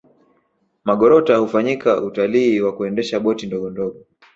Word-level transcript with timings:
magorota 0.85 1.35
hufanyika 1.37 2.01
Utalii 2.01 2.61
wa 2.61 2.75
kuendesha 2.75 3.19
boti 3.19 3.47
ndogondogo 3.47 4.05